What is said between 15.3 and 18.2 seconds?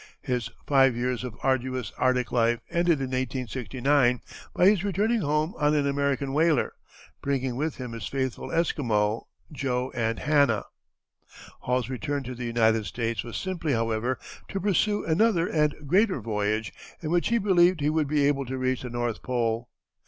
and greater voyage, in which he believed he would